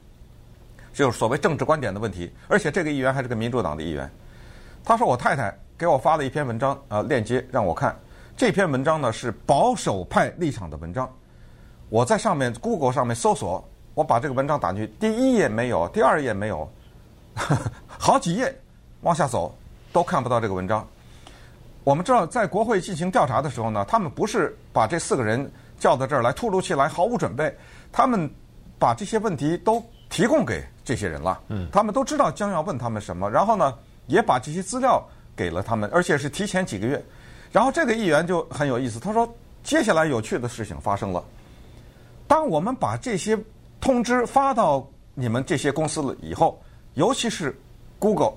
[0.93, 2.33] 就是所谓政治观点的问题。
[2.49, 4.09] 而且这个议员还是个民主党的议员。
[4.85, 7.99] 他说我太太。”给我发了一篇文章，呃，链接让我看。
[8.37, 11.13] 这篇文章呢是保守派立场的文章。
[11.89, 16.59] 我在上面 Google 上面搜索，我把这个文章打进去，第一页没有，第二页没有，
[17.35, 18.57] 呵 呵好几页
[19.01, 19.53] 往下走
[19.93, 20.87] 都看不到这个文章。
[21.85, 27.55] 我们知道，在国会进行调查的时候呢，他们不是把这四个人叫到这儿来，突如其来，毫无准备，
[27.93, 28.29] 他们
[28.79, 31.41] 把这些问题都提供给这些人了。
[31.49, 33.73] 嗯，他们都知道将要问他们什么，然后呢，
[34.07, 35.01] 也把这些资料。
[35.37, 37.05] 给了他们，而且是提前几个月。
[37.51, 39.29] 然后这个议员就很有意思，他说
[39.65, 41.25] ：“接下来有趣的事情发生了。
[42.29, 43.37] 当我们把这些
[43.81, 46.63] 通知发到你们这些公司了以后，
[46.95, 47.53] 尤其是
[47.99, 48.35] Google，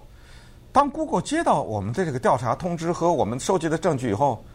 [0.78, 4.46] 当 Google 接到我们的这个调查通知和我们收集的证据以后，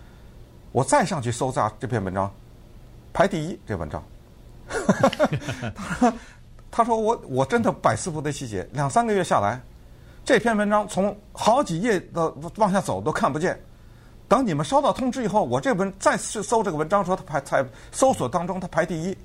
[0.71, 2.33] 我再上去搜查这篇文章，
[3.13, 3.59] 排第一。
[3.67, 4.01] 这文章，
[4.71, 6.13] 他说：
[6.71, 9.61] 他说我我真的百思不得其解，两三个月下来。”
[10.25, 13.61] 这篇文章从好几页的往下走都看不见，
[14.29, 19.19] 等你们收到通知以后，我这文再去搜这个文章，说它排在搜索当中它排第一，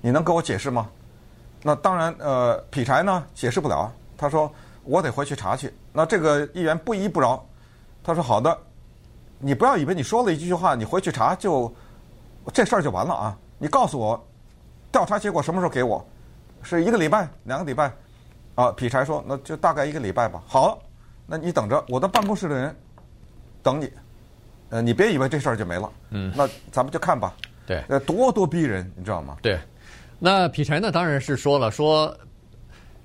[0.00, 0.90] 你能给我解释吗？
[1.62, 4.52] 那当然，呃，劈柴呢解释不了，他说
[4.88, 5.72] 我得回去查去。
[5.92, 7.44] 那这个议员不依不饶，
[8.02, 8.56] 他说好的，
[9.38, 11.72] 你不要以为你说了一句话，你回去查就
[12.52, 13.38] 这事儿就完了啊！
[13.58, 14.26] 你告诉我
[14.90, 16.04] 调查结果什么时候给我？
[16.62, 17.92] 是一个礼拜，两个礼拜？
[18.54, 20.42] 啊，劈柴说，那就大概一个礼拜吧。
[20.46, 20.80] 好，
[21.26, 22.74] 那你等着，我的办公室的人
[23.62, 23.92] 等你。
[24.70, 25.92] 呃，你别以为这事儿就没了。
[26.10, 27.34] 嗯，那咱们就看吧。
[27.66, 29.36] 对，呃，咄咄逼人，你知道吗？
[29.42, 29.58] 对。
[30.18, 32.14] 那劈柴呢，当然是说了，说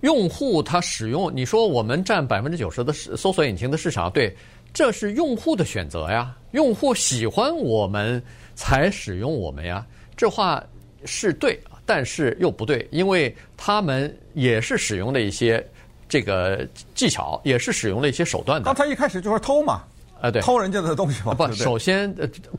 [0.04, 4.34] 用户他使用，你说我们占百分之九十的搜索引擎的市场，对，
[4.74, 6.34] 这是用户的选择呀。
[6.52, 8.22] 用户喜欢我们
[8.56, 9.86] 才使用我们呀，
[10.16, 10.64] 这话
[11.04, 11.60] 是对。
[11.86, 15.62] 但是又不对，因为他们也是使用了一些
[16.08, 18.64] 这个技巧，也是使用了一些手段的。
[18.64, 19.84] 刚才一开始就说偷嘛，
[20.22, 21.34] 啊对，偷人家的东西嘛。
[21.34, 22.10] 不，首先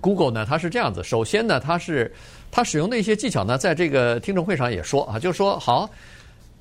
[0.03, 1.03] ，Google 呢，它是这样子。
[1.03, 2.13] 首先呢，它是
[2.51, 5.89] 它使用的一些技巧呢，在这个听证会上也说啊，就是说，好，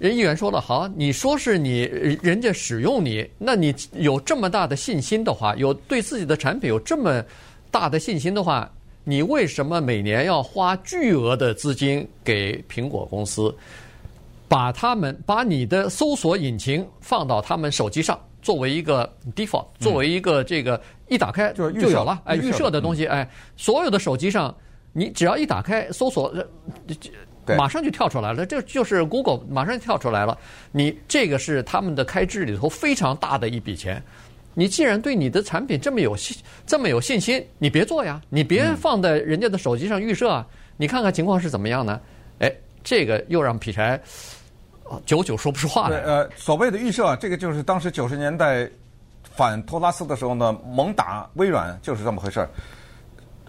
[0.04, 1.84] 人议员说了，好，你说是你
[2.22, 7.24] 人家使用你，那你有这么大的信心的话，有对自己的产品有这么
[7.72, 8.70] 大的信心的话。
[9.06, 13.56] 你为什么每年要花巨额的资金给苹果公司，
[14.50, 24.54] 把他们把你的搜索引擎放到他们手机上，作为一个 default，作为一个这个一打开就有了，哎，预设的东西，哎，所有的手机上，
[24.92, 26.34] 你只要一打开搜索，
[27.58, 30.38] 马上就跳出来了，这就是 Google 马上就跳出来了。
[30.72, 34.02] 你这个是他们的开支里头非常大的一笔钱。
[34.56, 40.46] 你既然对你的产品这么有信这么有信心，你别做呀，你别放在人家的手机上预设啊，
[40.78, 42.00] 你看看情况是怎么样呢？
[42.40, 42.52] 哎，
[42.84, 44.00] 这个又让劈柴
[45.06, 45.98] 久久说不出话来。
[46.02, 48.70] 呃，所谓的预设啊，这个就是当时九十年代
[49.24, 52.50] 反托拉斯的时候呢，猛打微软就是这么回事儿。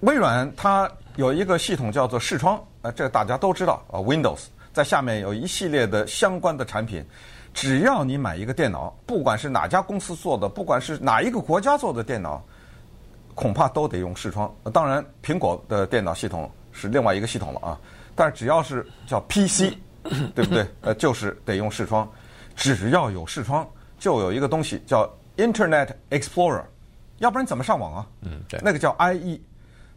[0.00, 7.02] 微软它有一个系统叫做视窗，呃，这个大家都知道啊，Windows 在下面有一系列的相关的产品。
[7.54, 12.44] 只要你买一个电脑，不管是哪家公司做的，不管是哪一个国家做的电脑，
[13.34, 14.54] 恐怕都得用视窗。
[14.70, 17.80] 当然，苹果的电脑系统是另外一个系统了啊。
[18.14, 19.72] 但是只要是叫 PC，
[20.34, 20.66] 对不对？
[20.82, 22.06] 呃，就是得用视窗。
[22.54, 23.66] 只要有视窗，
[23.98, 26.64] 就有一个东西叫 Internet Explorer，
[27.18, 28.06] 要不然怎么上网啊？
[28.20, 29.40] 嗯，对，那个叫 IE。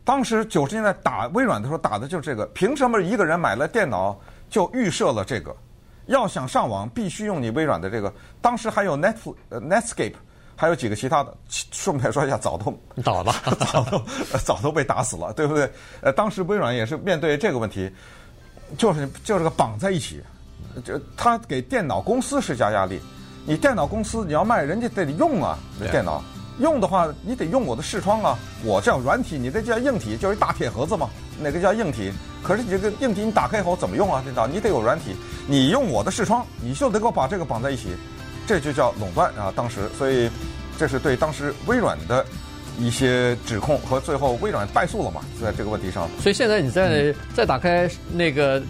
[0.08, 2.46] 当时九十年代打微软的时候打的就是这个。
[2.54, 4.17] 凭什么一个人买了电脑
[4.50, 5.54] 就预设了这个？
[6.06, 8.13] 要想上网，必须用你微软的这个。
[8.41, 9.17] 当时还有 Net、
[9.50, 10.13] 呃、Netscape，
[10.56, 11.36] 还有几个其他的。
[11.50, 13.36] 顺便说一下，早都倒了，
[13.70, 14.02] 早都
[14.39, 15.70] 早都被打死了，对不对？
[16.00, 17.91] 呃，当时微软也是面对这个问题，
[18.78, 20.24] 就是就是个绑在一起，
[20.86, 23.02] 就他给电脑公司施加压力。
[23.46, 26.24] 你电脑公司你要卖，人家得用啊，这电脑。
[26.60, 32.12] 用的话，你得用我的视窗啊，我叫软体，你这叫硬体，就是一大铁盒子嘛，哪个叫硬体？
[32.43, 34.22] 可是你这个硬体你打开以后怎么用啊？
[34.24, 34.48] 对吧？
[34.52, 35.15] 你得有软体，
[35.48, 37.89] 你用我的视窗，你就得给我把这个绑在一起，
[38.48, 39.54] 这就叫垄断啊！
[39.56, 40.30] 当时，所以
[40.78, 42.26] 这是对当时微软的
[42.80, 46.10] 一些指控和最后微软败诉了嘛，在这个问题上。
[46.20, 48.62] 所以现在你再再打开那个。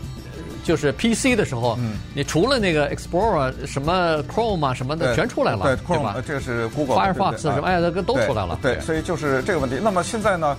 [0.68, 8.60] 就是 PC 的时候，嗯，你除了那个 Explorer 什么 Chrome 啊什么的全出来了，对，对 Chrome 这个是 Google Firefox 什么哎，那个都出来了。
[8.62, 9.80] 对，所以就是这个问题。
[9.82, 10.58] 那么现在呢，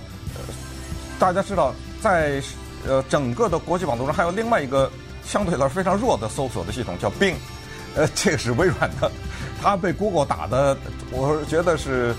[1.19, 2.41] 大家知道，在
[2.87, 4.91] 呃整个的国际网络上，还有另外一个
[5.23, 7.35] 相对来说非常弱的搜索的系统叫 Bing，
[7.95, 9.11] 呃，这个是微软的，
[9.61, 10.75] 它被 Google 打的，
[11.11, 12.15] 我觉得是。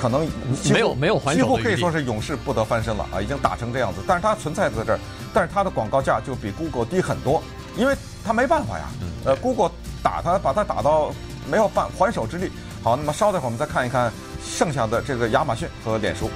[0.00, 0.26] 可能
[0.72, 3.20] 没有没有还手，几乎可以说是永世不得翻身了啊！
[3.20, 4.98] 已经打成这样子，但是它存在在这儿，
[5.34, 7.42] 但是它的广告价就比 Google 低很多，
[7.76, 8.86] 因为它没办法呀。
[9.26, 9.70] 呃，Google
[10.02, 11.12] 打它，把它打到
[11.50, 12.50] 没有办还手之力。
[12.82, 14.10] 好，那么稍等会儿我们再看一看
[14.42, 16.30] 剩下的这个亚马逊和脸书。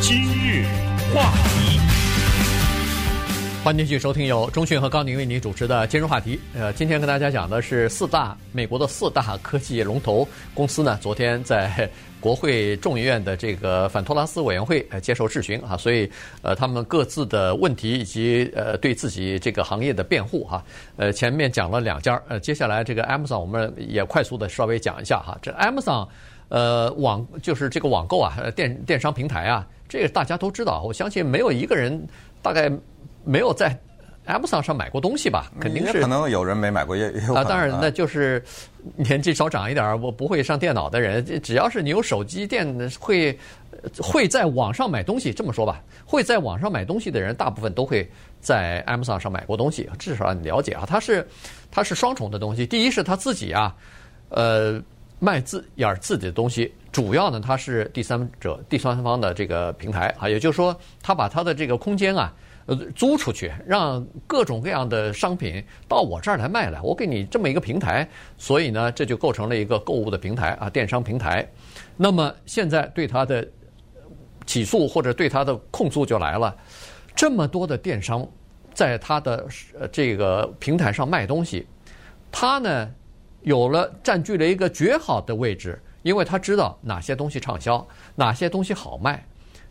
[0.00, 0.66] 今日
[1.14, 1.80] 话题。
[3.66, 6.38] 欢迎继续收听由中讯和高宁为您主持的今日话题。
[6.54, 10.24] 呃，今天跟大家讲的是四大美国的四大科技龙头
[10.54, 16.08] 公司呢，昨天在国会众议院的这个反托拉斯委员会接受质询啊，所以
[16.42, 20.64] 呃他们各自的问题以及呃对自己这个行业的辩护哈。
[20.94, 25.36] 呃，前面讲了两家，呃，接下来这个 Amazon 我们也快速的稍微讲一下哈。
[25.42, 26.06] 这 Amazon
[26.50, 32.00] 呃网就是这个网购啊，电电商平台啊，这个大家都知道，我相信没有一个人
[32.40, 32.70] 大概。
[33.26, 33.76] 没有在
[34.26, 35.52] Amazon 上买过东西吧？
[35.60, 37.44] 肯定是可能有人没买过，也也有啊。
[37.44, 38.42] 当然，那就是
[38.96, 42.66] 年纪稍长一点，我不会上电脑的人，只要是你有手机电，
[42.98, 43.38] 会
[43.98, 45.32] 会在网上买东西。
[45.32, 48.08] 这么说吧，会在网上买东西的人，大部分都会
[48.40, 49.88] 在 Amazon 上买过东西。
[49.98, 51.26] 至少你了解啊，它是
[51.70, 52.66] 它是双重的东西。
[52.66, 53.72] 第一是他自己啊，
[54.30, 54.82] 呃，
[55.20, 62.32] 卖自眼儿自己的东西，主要呢，它是第三者、第三方的这个平台啊，也就是说，他把他的这个空间啊。
[62.66, 71.48] 呃，租出去，让各种各样的商品到我这儿来卖来，我给你这么一个平台，所以呢，这就构成了一个购物的平台啊，电商平台。
[71.96, 73.46] 那么现在对他的
[74.46, 76.56] 起诉或者对他的控诉就来了，
[77.14, 78.26] 这么多的电商
[78.74, 79.46] 在他的
[79.92, 81.64] 这个平台上卖东西，
[82.32, 82.90] 他呢
[83.42, 89.24] 有了占据了一个绝好的位置，因为他知道哪些东西畅销，哪些东西好卖。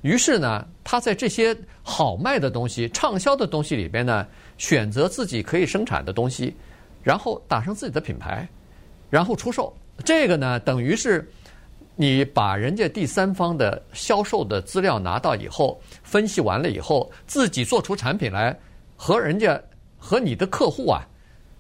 [0.06, 4.24] 于是呢，他在这些好卖的东西、畅销的东西里边呢，
[4.56, 6.56] 选择自己可以生产的东西，
[7.02, 8.48] 然后打上自己的品牌，
[9.10, 9.76] 然后出售。
[10.04, 11.28] 这个呢，等于是
[11.96, 18.56] 你把人家第三方的销售的资料拿到以后，分析完了以后，自己做出产品来，
[18.96, 19.60] 和人家
[19.98, 21.02] 和你的客户啊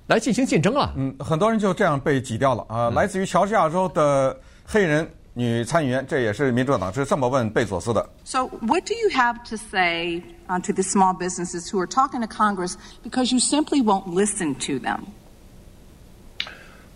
[0.06, 0.94] 来进行竞争了。
[0.96, 2.92] 嗯，很多人就这样被挤掉了啊。
[2.92, 5.10] 来自于乔治亚州的黑人。
[5.35, 8.09] 女参议员，这也是民主党是这么问贝佐斯的。
[8.25, 12.77] So what do you have to say to the small businesses who are talking to Congress
[13.03, 15.07] because you simply won't listen to them?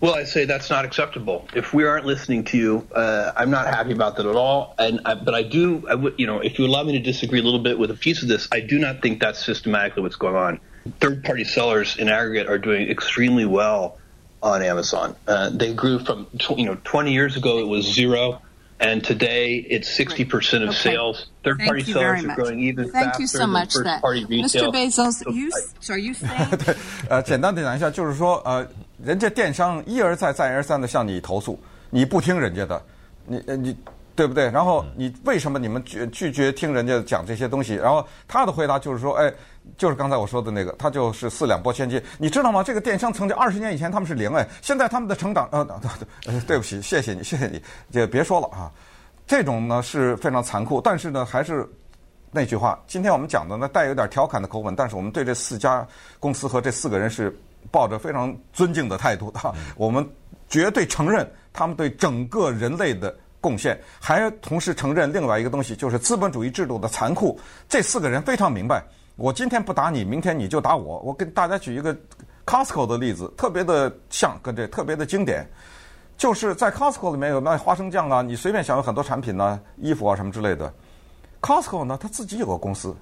[0.00, 1.46] Well, I say that's not acceptable.
[1.54, 4.74] If we aren't listening to you, uh, I'm not happy about that at all.
[4.78, 7.40] And I, but I do, I w- you know, if you allow me to disagree
[7.40, 10.16] a little bit with a piece of this, I do not think that's systematically what's
[10.16, 10.60] going on.
[11.00, 13.96] Third-party sellers in aggregate are doing extremely well
[14.42, 15.16] on Amazon.
[15.26, 18.40] Uh, they grew from, you know, 20 years ago it was zero,
[18.78, 20.78] and today it's 60% of okay.
[20.78, 21.26] sales.
[21.42, 24.70] Third-party sellers are growing even Thank faster you so much than first-party retail.
[24.70, 24.74] Mr.
[24.74, 26.56] Bezos, so, you, so are you saying?
[26.58, 26.74] 对，
[27.08, 28.66] 呃，简单的讲一下，就是说，呃，
[29.02, 31.58] 人家电商一而再、再而三的向你投诉，
[31.90, 32.82] 你不听人家的，
[33.26, 33.76] 你呃你。
[34.19, 34.51] 对不对？
[34.51, 37.75] 然后你为什么你们拒拒绝听人家讲这些东西？
[37.75, 39.33] 然后他的回答就是说，哎，
[39.77, 42.03] 就是刚才我说的那个，他就是四两拨千斤。
[42.17, 42.61] 你知道吗？
[42.61, 45.63] 这个电商曾经二十年以前他们是零哎，现在他们的成长，呃，
[46.21, 48.69] 对，对不起，谢谢你，谢谢你，就别说了啊。
[49.25, 51.65] 这种呢是非常残酷，但是呢还是
[52.29, 55.87] 那句话，今天我们讲的呢带有点调侃的口吻，但是我们对这四家
[56.19, 57.33] 公司和这四个人是
[57.71, 59.39] 抱着非常尊敬的态度的，
[59.77, 60.05] 我们
[60.49, 63.15] 绝对承认他们对整个人类的。
[63.41, 67.39] 贡献，还同时承认另外一个东西，就是资本主义制度的残酷。
[67.67, 68.83] 这四个人非常明白，
[69.15, 70.99] 我今天不打你，明天你就打我。
[70.99, 71.95] 我跟大家举一个
[72.45, 75.49] Costco 的例子，特别的像，跟这特别的经典，
[76.17, 80.73] 就是在 Costco 里面有卖花生酱啊，你随便想有很多产品呢、啊，衣服啊什么之类的。
[81.41, 82.93] Costco 呢，他自己有个公司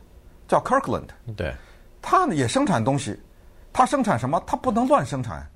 [0.48, 1.56] 叫 Kirkland，对，
[2.02, 3.20] 他呢也生产东西，
[3.74, 4.40] 他生产什么？
[4.46, 5.50] 他不能乱生产，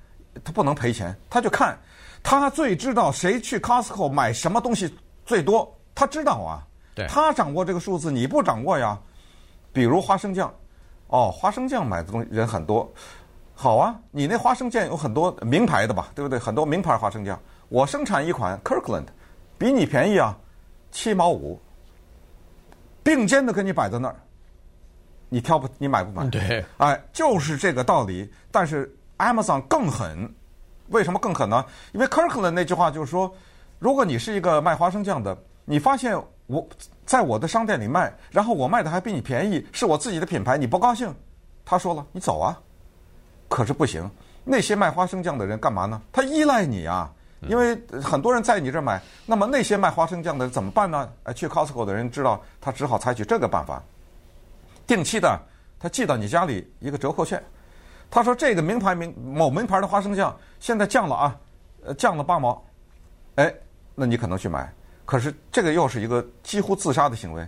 [0.43, 1.77] 他不能赔钱，他就看。
[2.23, 4.93] 他最知道谁去 Costco 买什么东西
[5.25, 6.67] 最多，他知道啊。
[6.93, 7.07] 对。
[7.07, 8.99] 他掌握这个数字，你不掌握呀。
[9.73, 10.53] 比如花生酱，
[11.07, 12.91] 哦，花生酱买的东西人很多，
[13.55, 13.97] 好啊。
[14.11, 16.37] 你那花生酱有很多名牌的吧，对不对？
[16.37, 19.05] 很多名牌花生酱，我生产一款 Kirkland，
[19.57, 20.37] 比你便宜啊，
[20.91, 21.57] 七毛五，
[23.01, 24.15] 并肩的给你摆在那儿，
[25.29, 25.69] 你挑不？
[25.77, 26.27] 你买不买？
[26.29, 28.29] 对，哎，就是这个道理。
[28.51, 30.29] 但是 Amazon 更狠，
[30.91, 31.65] 为什么更狠呢？
[31.93, 33.33] 因为 Kirkland 那句话就是说，
[33.79, 35.35] 如果你是一个卖花生酱的，
[35.65, 36.15] 你发现
[36.47, 36.67] 我
[37.05, 41.13] 在我的商店里卖，然后我卖的还比你便宜，是我自己的品牌，你不高兴？
[41.65, 42.59] 他说了，你走啊。
[43.47, 44.09] 可是不行，
[44.43, 46.01] 那些卖花生酱的人干嘛呢？
[46.11, 47.11] 他依赖你啊，
[47.41, 49.01] 因为很多人在你这儿买。
[49.25, 51.09] 那么那些卖花生酱的人怎么办呢？
[51.23, 53.81] 哎，去 Costco 的人知道，他只好采取这个办法，
[54.85, 55.39] 定期的
[55.79, 57.41] 他寄到你家里一个折扣券。
[58.11, 61.39] 他说这个名牌名某名牌的花生酱现在降了啊，
[61.83, 62.63] 呃，降了八毛，
[63.35, 63.51] 哎，
[63.95, 64.71] 那你可能去买。
[65.05, 67.47] 可是这个又是一个几乎自杀的行为，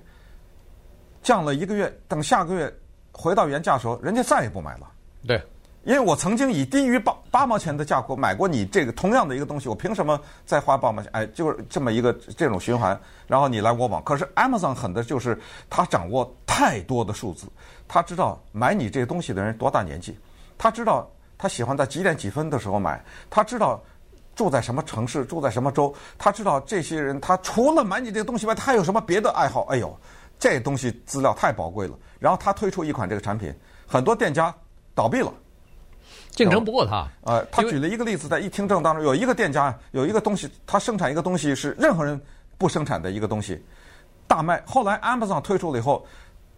[1.21, 2.73] 降了一个月，等下个月
[3.11, 4.89] 回到原价的时候，人家再也不买了。
[5.27, 5.39] 对。
[5.85, 11.11] 因为我曾经以低于八八毛钱的价格买过你这个同样的一个东西，我凭什么再花八毛钱？
[11.11, 12.97] 哎，就是这么一个这种循环，
[13.27, 14.01] 然后你来我往。
[14.01, 15.37] 可是 Amazon 狠的就是
[15.69, 17.47] 他掌握太多的数字，
[17.85, 20.17] 他知道买你这个东西的人多大年纪，
[20.63, 23.83] 他知道他喜欢在几点几分的时候买，他知道
[24.33, 29.63] 住在什么城市，住在什么州，他知道这些人他除了买你这个东西外，他还有什么别的爱好？
[29.65, 29.93] 哎呦，
[30.39, 31.99] 这东西资料太宝贵了。
[32.17, 33.53] 然后他推出一款这个产品，
[33.85, 34.55] 很多店家
[34.95, 35.33] 倒闭了。
[36.31, 37.05] 竞争不过他。
[37.23, 42.17] 呃，他举了一个例子，在一听证当中，有一个店家有一个东西，他生产一个东西是任何人
[42.57, 43.61] 不生产的一个东西，
[44.29, 44.63] 大卖。
[44.65, 46.05] 后来 Amazon 推出了以后，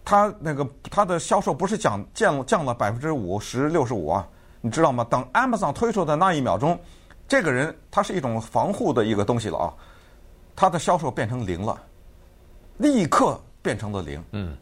[0.05, 4.25] 他那个他的销售不是降降降了百分之五十六十五啊，
[4.61, 5.05] 你知道吗？
[5.09, 6.79] 等 Amazon 推出的那一秒钟，
[7.27, 9.73] 这个人他是一种防护的一个东西了啊，
[10.55, 11.75] 他的销售变成零了，
[12.77, 14.23] 立刻变成了零。
[14.31, 14.55] 嗯，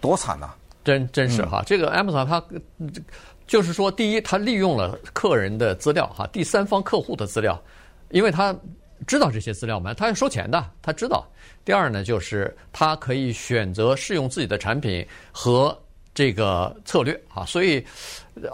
[0.00, 0.54] 多惨呐！
[0.84, 2.42] 真真是哈，嗯、这个 Amazon 它。
[3.46, 7.58] 就是说，第一，他利用了客人的资料，哈，第三方客户的资料，
[8.10, 8.54] 因为他
[9.08, 11.26] 知道这些资料吗，他要收钱的，他知道。
[11.64, 15.76] 第二呢，就是他可以选择适用自己的产品和
[16.12, 17.82] 这个策略，啊，所以，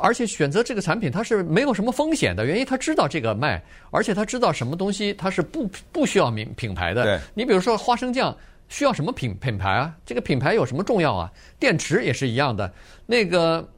[0.00, 7.20] 而且选择这个产品，它是没有什么风险的，原因他知道这个卖，而且他知道什么东西它是不不需要名品牌的。
[7.34, 8.34] 你比如说花生酱
[8.68, 9.94] 需要什么品品牌啊？
[10.06, 11.30] 这个品牌有什么重要啊？
[11.58, 12.72] 电池也是一样的，
[13.06, 13.68] 那个。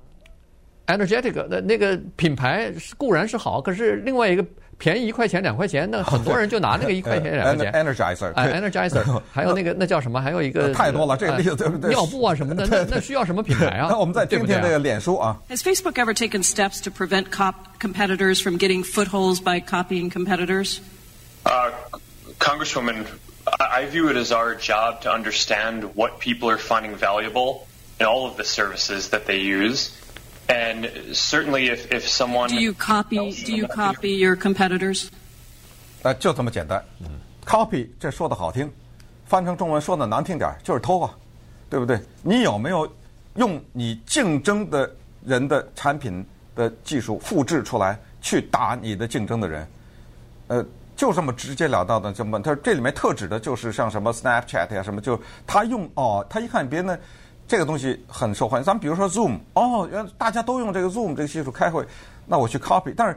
[0.88, 4.46] Energetic 的那个品牌固然是好，可是另外一个
[4.77, 7.71] 便宜一块钱两块钱，那很多人就拿那个一块钱两块钱。
[7.73, 10.19] Energizer，Energizer，还有那个那叫什么？
[10.19, 11.91] 还有一个太多了，这个例子对不对？
[11.91, 13.87] 尿布啊什么的，那那需要什么品牌啊？
[13.89, 15.37] 那我们再听听那个脸书啊。
[15.49, 20.79] Has Facebook ever taken steps to prevent cop competitors from getting footholds by copying competitors?
[21.45, 21.69] Uh,
[22.39, 23.05] Congresswoman,
[23.59, 27.67] I view it as our job to understand what people are finding valuable
[27.99, 29.91] in all of the services that they use.
[30.48, 35.08] And certainly, if if someone do you copy do you copy your competitors？
[36.02, 36.80] 呃，就这么简单。
[37.44, 38.70] copy 这说的好听，
[39.24, 41.12] 翻成中文说的难听点就是偷啊，
[41.68, 42.00] 对不对？
[42.22, 42.88] 你有没有
[43.34, 44.88] 用你竞争的
[45.24, 46.24] 人的产品
[46.54, 49.68] 的技术复制出来去打你的竞争的人？
[50.46, 52.42] 呃，就这么直截了当的这么问。
[52.42, 57.00] 他说这里面特指的就是像什么 Snapchat 呀什么，就他用哦，他一看别人。
[57.48, 61.86] 这个东西很受欢迎，咱们比如说 Zoom，哦，原来大家都用这个 Zoom 这个技术开会，
[62.26, 63.16] 那我去 copy，但是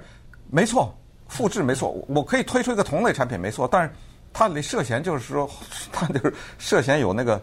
[0.52, 0.96] 没错，
[1.28, 3.92] 复制没错，我可以推出一个同类产品没错，但是
[4.32, 5.50] 它里涉嫌就是说，
[5.92, 7.42] 它就是涉嫌有那个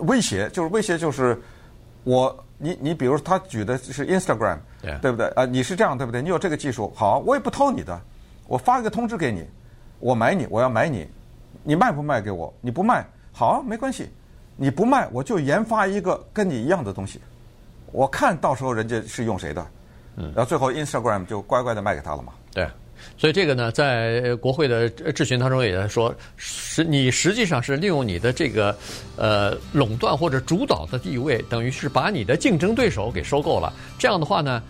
[0.00, 1.40] 威胁，就是威胁就是
[2.04, 4.58] 我你你比如他举的是 Instagram，
[5.00, 5.26] 对，不对？
[5.28, 6.20] 啊、呃，你是这样对不对？
[6.20, 7.98] 你有这个技术，好，我也不偷你的，
[8.46, 9.46] 我发一个通知给你，
[9.98, 11.08] 我买你，我要买你，
[11.62, 12.52] 你卖不卖给我？
[12.60, 14.10] 你不卖，好，没关系。
[14.62, 17.18] 你不卖，我就研发一个跟你一样的东西，
[17.92, 19.66] 我看到时候人家是用谁的，
[20.16, 22.34] 嗯，然后最后 Instagram 就乖乖的卖给他了嘛。
[22.52, 22.68] 对，
[23.16, 28.76] 所以这个呢，在国会的质询当中也在说，实你实际上是利用你的这个
[29.16, 33.72] 呃垄断或者主导的地位，等于是把你的竞争对手给收购了。
[33.98, 34.62] 这样的话呢，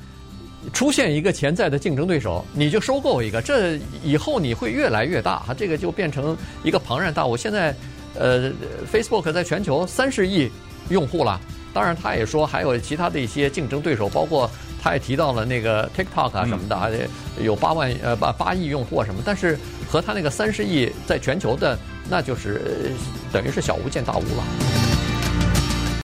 [0.73, 7.37] 出现一个潜在的竞争对手，你就收购一个，这以后你会越来越大哈，这个就变成一个庞然大物。
[7.37, 7.75] 现在。
[8.15, 8.51] 呃
[8.93, 10.51] ，Facebook 在全球三十亿
[10.89, 11.41] 用户了。
[11.73, 14.51] 当然，他也说还有其他的一些竞争对手，包括
[14.83, 17.09] 他也提到了那个 TikTok 啊什么的，
[17.41, 19.23] 有八万呃八八亿用户什么。
[19.25, 19.57] 但是
[19.89, 22.93] 和他那个三十亿在全球的，那就是
[23.33, 24.90] 等于是小巫见大巫了。